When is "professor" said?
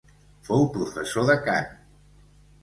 0.77-1.27